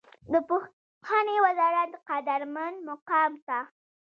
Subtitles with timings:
[0.31, 3.59] د پوهنې وزارت قدرمن مقام ته